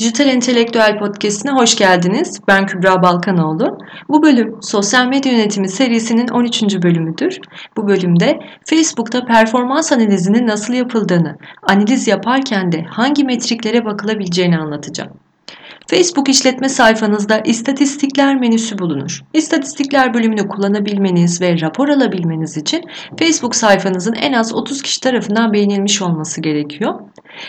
[0.00, 2.40] Dijital Entelektüel Podcast'ine hoş geldiniz.
[2.48, 3.78] Ben Kübra Balkanoğlu.
[4.08, 6.62] Bu bölüm Sosyal Medya Yönetimi serisinin 13.
[6.62, 7.38] bölümüdür.
[7.76, 15.10] Bu bölümde Facebook'ta performans analizinin nasıl yapıldığını, analiz yaparken de hangi metriklere bakılabileceğini anlatacağım.
[15.90, 19.24] Facebook işletme sayfanızda istatistikler menüsü bulunur.
[19.34, 22.84] İstatistikler bölümünü kullanabilmeniz ve rapor alabilmeniz için
[23.18, 27.00] Facebook sayfanızın en az 30 kişi tarafından beğenilmiş olması gerekiyor.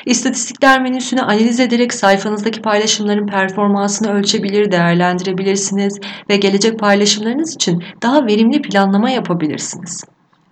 [0.05, 8.62] İstatistikler menüsünü analiz ederek sayfanızdaki paylaşımların performansını ölçebilir, değerlendirebilirsiniz ve gelecek paylaşımlarınız için daha verimli
[8.62, 10.03] planlama yapabilirsiniz.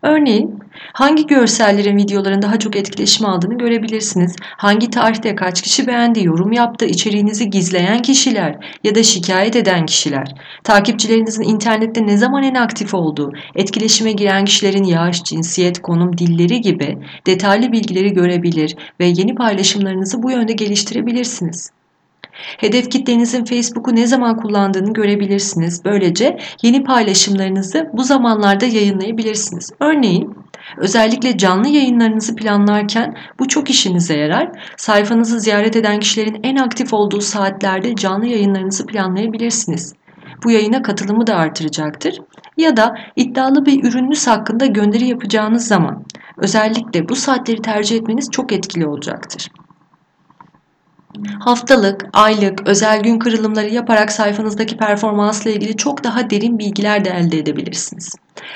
[0.02, 0.60] Örneğin
[0.94, 4.36] hangi görsellerin videoların daha çok etkileşim aldığını görebilirsiniz.
[4.42, 10.28] Hangi tarihte kaç kişi beğendi, yorum yaptı, içeriğinizi gizleyen kişiler ya da şikayet eden kişiler,
[10.64, 16.98] takipçilerinizin internette ne zaman en aktif olduğu, etkileşime giren kişilerin yaş, cinsiyet, konum, dilleri gibi
[17.28, 21.79] detaylı bilgileri görebilir ve yeni paylaşımlarınızı bu yönde geliştirebilirsiniz.
[22.58, 25.86] Hedef kitlenizin Facebook'u ne zaman kullandığını görebilirsiniz.
[25.86, 29.72] Böylece yeni paylaşımlarınızı bu zamanlarda yayınlayabilirsiniz.
[29.80, 30.36] Örneğin
[30.78, 34.52] özellikle canlı yayınlarınızı planlarken bu çok işinize yarar.
[34.78, 39.94] Sayfanızı ziyaret eden kişilerin en aktif olduğu saatlerde canlı yayınlarınızı planlayabilirsiniz.
[40.44, 42.22] Bu yayına katılımı da artıracaktır.
[42.58, 46.06] Ya da iddialı bir ürününüz hakkında gönderi yapacağınız zaman
[46.38, 49.48] özellikle bu saatleri tercih etmeniz çok etkili olacaktır.
[51.40, 57.38] Haftalık, aylık, özel gün kırılımları yaparak sayfanızdaki performansla ilgili çok daha derin bilgiler de elde
[57.38, 58.16] edebilirsiniz.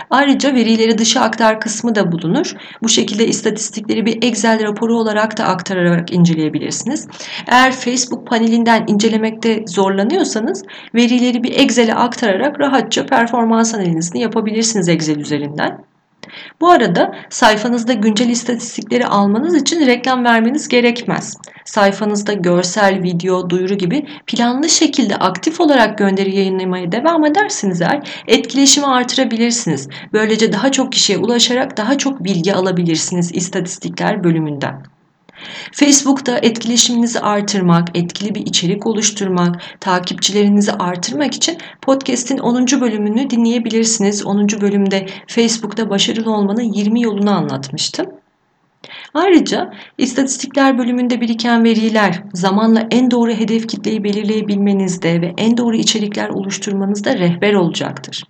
[0.10, 2.54] Ayrıca verileri dışa aktar kısmı da bulunur.
[2.84, 7.08] Bu şekilde istatistikleri bir Excel raporu olarak da aktararak inceleyebilirsiniz.
[7.48, 10.64] Eğer Facebook panelinden incelemekte zorlanıyorsanız
[10.96, 15.93] verileri bir Excel'e aktararak rahatça performans analizini yapabilirsiniz Excel üzerinden.
[16.62, 21.38] Bu arada sayfanızda güncel istatistikleri almanız için reklam vermeniz gerekmez.
[21.66, 28.88] Sayfanızda görsel, video, duyuru gibi planlı şekilde aktif olarak gönderi yayınlamaya devam edersiniz eğer etkileşimi
[28.88, 29.90] artırabilirsiniz.
[30.14, 34.84] Böylece daha çok kişiye ulaşarak daha çok bilgi alabilirsiniz istatistikler bölümünden.
[35.72, 42.82] Facebook'ta etkileşiminizi artırmak, etkili bir içerik oluşturmak, takipçilerinizi artırmak için podcast'in 10.
[42.82, 44.26] bölümünü dinleyebilirsiniz.
[44.26, 44.48] 10.
[44.62, 48.06] bölümde Facebook'ta başarılı olmanın 20 yolunu anlatmıştım.
[49.14, 56.30] Ayrıca istatistikler bölümünde biriken veriler zamanla en doğru hedef kitleyi belirleyebilmenizde ve en doğru içerikler
[56.30, 58.24] oluşturmanızda rehber olacaktır.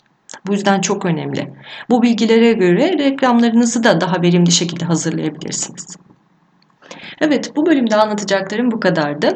[0.48, 1.54] Bu yüzden çok önemli.
[1.90, 5.98] Bu bilgilere göre reklamlarınızı da daha verimli şekilde hazırlayabilirsiniz.
[7.26, 9.28] Evet bu bölümde anlatacaklarım bu kadardı.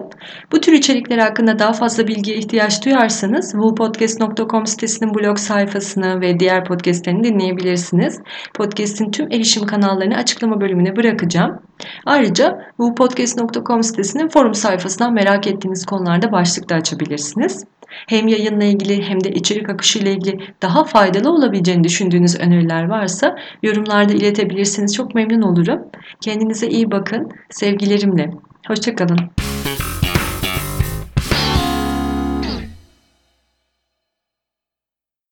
[0.52, 6.66] Bu tür içerikler hakkında daha fazla bilgiye ihtiyaç duyarsanız wupodcast.com sitesinin blog sayfasını ve diğer
[6.66, 8.20] podcastlerini dinleyebilirsiniz.
[8.54, 11.60] Podcast'in tüm erişim kanallarını açıklama bölümüne bırakacağım.
[12.06, 17.66] Ayrıca wupodcast.com sitesinin forum sayfasından merak ettiğiniz konularda başlık da açabilirsiniz.
[18.08, 23.36] Hem yayınla ilgili hem de içerik akışı ile ilgili daha faydalı olabileceğini düşündüğünüz öneriler varsa
[23.64, 24.96] yorumlarda iletebilirsiniz.
[24.96, 25.80] Çok memnun olurum.
[26.22, 27.32] Kendinize iyi bakın.
[27.50, 28.32] Sevgilerimle.
[28.68, 29.37] Hoşçakalın.